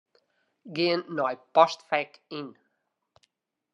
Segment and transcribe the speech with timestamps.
[0.75, 2.49] Gean nei Postfek Yn.